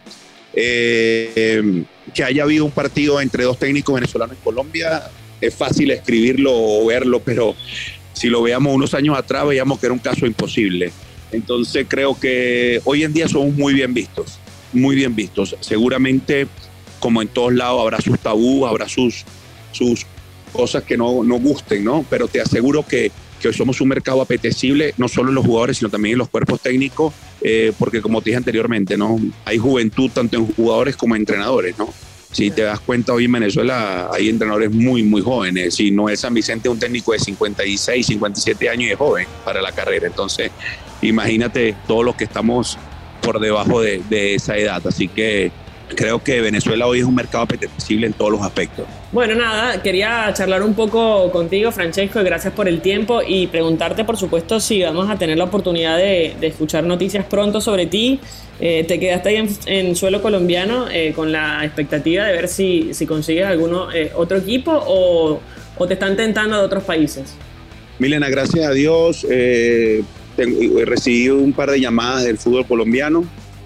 Eh, 0.54 1.84
que 2.14 2.24
haya 2.24 2.44
habido 2.44 2.66
un 2.66 2.72
partido 2.72 3.22
entre 3.22 3.44
dos 3.44 3.58
técnicos 3.58 3.96
venezolanos 3.96 4.38
en 4.38 4.44
Colombia, 4.44 5.10
es 5.42 5.54
fácil 5.54 5.92
escribirlo 5.92 6.52
o 6.54 6.86
verlo, 6.86 7.22
pero 7.22 7.56
si 8.14 8.30
lo 8.30 8.42
veamos 8.42 8.74
unos 8.74 8.94
años 8.94 9.18
atrás, 9.18 9.48
veíamos 9.48 9.80
que 9.80 9.88
era 9.88 9.94
un 9.94 10.00
caso 10.00 10.26
imposible. 10.26 10.92
Entonces 11.32 11.86
creo 11.90 12.20
que 12.20 12.82
hoy 12.86 13.04
en 13.04 13.14
día 13.14 13.28
somos 13.28 13.54
muy 13.54 13.74
bien 13.74 13.94
vistos, 13.94 14.40
muy 14.72 14.96
bien 14.96 15.16
vistos. 15.16 15.56
Seguramente, 15.60 16.48
como 17.00 17.22
en 17.22 17.28
todos 17.28 17.54
lados, 17.54 17.82
habrá 17.82 18.00
sus 18.00 18.20
tabús, 18.20 18.68
habrá 18.70 18.88
sus, 18.88 19.26
sus 19.72 20.06
cosas 20.52 20.84
que 20.84 20.96
no, 20.96 21.24
no 21.24 21.40
gusten, 21.40 21.84
¿no? 21.84 22.06
Pero 22.10 22.28
te 22.28 22.40
aseguro 22.40 22.86
que 22.86 23.12
que 23.44 23.52
somos 23.52 23.82
un 23.82 23.90
mercado 23.90 24.22
apetecible, 24.22 24.94
no 24.98 25.10
solo 25.10 25.30
en 25.30 25.36
los 25.36 25.46
jugadores, 25.46 25.78
sino 25.78 25.90
también 25.90 26.14
en 26.14 26.20
los 26.20 26.30
cuerpos 26.30 26.62
técnicos, 26.62 27.14
eh, 27.44 27.74
porque 27.78 28.02
como 28.02 28.22
te 28.22 28.30
dije 28.30 28.38
anteriormente, 28.38 28.98
¿no? 28.98 29.20
hay 29.46 29.58
juventud 29.58 30.10
tanto 30.12 30.38
en 30.38 30.48
jugadores 30.48 30.96
como 30.96 31.16
en 31.16 31.22
entrenadores. 31.22 31.78
¿no? 31.78 31.94
Si 32.32 32.50
te 32.50 32.64
das 32.64 32.80
cuenta, 32.80 33.14
hoy 33.14 33.26
en 33.26 33.32
Venezuela 33.32 34.10
hay 34.12 34.30
entrenadores 34.30 34.72
muy, 34.72 35.04
muy 35.04 35.22
jóvenes. 35.22 35.76
Si 35.76 35.92
no 35.92 36.10
es 36.10 36.22
San 36.22 36.34
Vicente, 36.34 36.70
un 36.70 36.80
técnico 36.80 37.12
de 37.12 37.20
56, 37.20 38.08
57 38.08 38.70
años 38.70 38.84
y 38.84 38.92
es 38.92 38.98
joven 38.98 39.28
para 39.46 39.62
la 39.62 39.72
carrera. 39.72 40.08
Entonces, 40.08 40.52
imagínate 41.02 41.76
todos 41.88 42.04
los 42.04 42.16
que 42.16 42.24
estamos 42.24 42.78
por 43.22 43.40
debajo 43.40 43.82
de, 43.82 44.02
de 44.10 44.36
esa 44.36 44.58
edad. 44.58 44.82
Así 44.88 45.08
que 45.08 45.52
creo 45.96 46.24
que 46.24 46.42
Venezuela 46.42 46.88
hoy 46.88 47.00
es 47.00 47.06
un 47.06 47.16
mercado 47.16 47.44
apetecible 47.44 48.08
en 48.08 48.14
todos 48.14 48.32
los 48.32 48.42
aspectos. 48.42 48.86
Bueno, 49.12 49.36
nada, 49.36 49.82
quería 49.82 50.34
charlar 50.34 50.64
un 50.64 50.74
poco 50.74 51.32
contigo, 51.32 51.72
Francesco, 51.72 52.20
y 52.20 52.24
gracias 52.24 52.54
por 52.54 52.68
el 52.68 52.82
tiempo 52.82 53.22
y 53.26 53.48
preguntarte, 53.48 54.04
por 54.04 54.18
supuesto, 54.18 54.60
si 54.60 54.82
vamos 54.82 55.10
a 55.10 55.18
tener 55.18 55.38
la 55.38 55.44
oportunidad 55.46 55.98
de, 55.98 56.36
escuchar 56.42 56.84
noticias 56.84 57.26
pronto 57.26 57.62
sobre 57.62 57.86
ti. 57.86 58.20
Eh, 58.60 58.86
te 58.88 59.00
quedaste 59.00 59.30
ahí 59.30 59.50
en, 59.66 59.96
suelo 59.96 60.22
colombiano 60.22 60.88
eh, 60.90 61.14
con 61.16 61.32
la 61.32 61.66
expectativa 61.66 62.26
de 62.26 62.34
ver 62.34 62.48
si, 62.48 62.94
si 62.94 63.06
consigues 63.06 63.46
alguno 63.46 63.92
eh, 63.92 64.12
otro 64.16 64.38
equipo 64.38 64.72
o, 64.72 65.42
o 65.78 65.88
te 65.88 65.94
están 65.94 66.16
tentando 66.16 66.58
de 66.58 66.64
otros 66.64 66.84
países? 66.84 67.36
Milena, 68.00 68.30
gracias 68.30 68.66
a 68.66 68.72
Dios, 68.72 69.26
he 69.30 70.04
recibido 70.86 71.38
un 71.38 71.54
par 71.54 71.70
de 71.70 71.80
llamadas 71.80 72.24
del 72.24 72.38
fútbol 72.38 72.66
colombiano. 72.66 73.24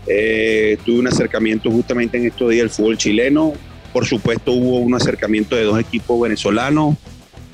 Eh, 0.07 0.77
tuve 0.85 0.99
un 0.99 1.07
acercamiento 1.07 1.69
justamente 1.69 2.17
en 2.17 2.27
estos 2.27 2.49
días 2.49 2.61
del 2.61 2.69
fútbol 2.69 2.97
chileno. 2.97 3.53
Por 3.91 4.05
supuesto, 4.05 4.51
hubo 4.51 4.79
un 4.79 4.93
acercamiento 4.93 5.55
de 5.55 5.63
dos 5.63 5.79
equipos 5.79 6.21
venezolanos 6.21 6.95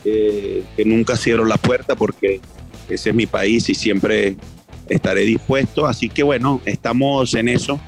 eh, 0.06 0.64
que 0.76 0.86
nunca 0.86 1.16
cierro 1.16 1.46
la 1.46 1.58
puerta 1.58 1.96
porque 1.96 2.42
ese 2.90 3.10
es 3.10 3.16
mi 3.16 3.26
país 3.26 3.70
y 3.70 3.76
siempre 3.76 4.36
estaré 4.90 5.22
dispuesto. 5.22 5.88
Así 5.88 6.10
que 6.10 6.24
bueno, 6.24 6.62
estamos 6.66 7.34
en 7.34 7.48
eso, 7.48 7.80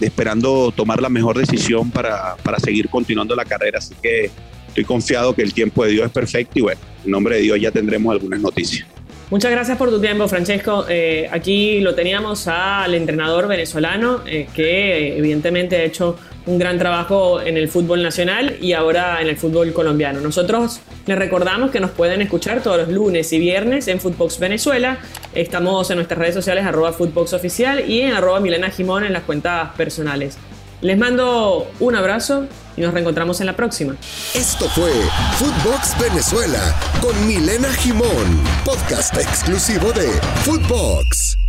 esperando 0.00 0.72
tomar 0.74 1.00
la 1.00 1.08
mejor 1.08 1.38
decisión 1.38 1.90
para, 1.90 2.36
para 2.36 2.58
seguir 2.58 2.88
continuando 2.88 3.34
la 3.34 3.44
carrera. 3.44 3.78
Así 3.78 3.94
que 4.00 4.30
estoy 4.68 4.84
confiado 4.84 5.34
que 5.34 5.42
el 5.42 5.52
tiempo 5.52 5.84
de 5.84 5.92
Dios 5.92 6.06
es 6.06 6.12
perfecto 6.12 6.58
y 6.58 6.62
bueno, 6.62 6.80
en 7.04 7.10
nombre 7.10 7.36
de 7.36 7.42
Dios 7.42 7.60
ya 7.60 7.70
tendremos 7.70 8.12
algunas 8.12 8.40
noticias. 8.40 8.86
Muchas 9.32 9.50
gracias 9.50 9.78
por 9.78 9.88
tu 9.88 9.98
tiempo, 9.98 10.28
Francesco. 10.28 10.84
Eh, 10.90 11.26
aquí 11.32 11.80
lo 11.80 11.94
teníamos 11.94 12.48
al 12.48 12.94
entrenador 12.94 13.48
venezolano 13.48 14.20
eh, 14.26 14.46
que 14.54 15.16
evidentemente 15.16 15.76
ha 15.76 15.84
hecho 15.84 16.18
un 16.44 16.58
gran 16.58 16.78
trabajo 16.78 17.40
en 17.40 17.56
el 17.56 17.70
fútbol 17.70 18.02
nacional 18.02 18.58
y 18.60 18.74
ahora 18.74 19.22
en 19.22 19.28
el 19.28 19.38
fútbol 19.38 19.72
colombiano. 19.72 20.20
Nosotros 20.20 20.80
les 21.06 21.18
recordamos 21.18 21.70
que 21.70 21.80
nos 21.80 21.92
pueden 21.92 22.20
escuchar 22.20 22.62
todos 22.62 22.76
los 22.76 22.88
lunes 22.90 23.32
y 23.32 23.38
viernes 23.38 23.88
en 23.88 24.00
Footbox 24.00 24.38
Venezuela. 24.38 24.98
Estamos 25.34 25.88
en 25.88 25.96
nuestras 25.96 26.18
redes 26.18 26.34
sociales 26.34 26.66
arroba 26.66 26.92
Footbox 26.92 27.32
Oficial 27.32 27.88
y 27.88 28.02
en 28.02 28.12
arroba 28.12 28.38
Milena 28.38 28.68
Jimón 28.68 29.02
en 29.02 29.14
las 29.14 29.22
cuentas 29.22 29.70
personales. 29.78 30.36
Les 30.82 30.98
mando 30.98 31.70
un 31.80 31.94
abrazo 31.94 32.48
y 32.76 32.80
nos 32.80 32.92
reencontramos 32.92 33.40
en 33.40 33.46
la 33.46 33.56
próxima. 33.56 33.96
Esto 34.34 34.68
fue 34.70 34.92
Footbox 35.38 35.98
Venezuela 35.98 36.74
con 37.00 37.26
Milena 37.26 37.72
Jimón, 37.72 38.42
podcast 38.64 39.16
exclusivo 39.16 39.92
de 39.92 40.08
Footbox. 40.44 41.41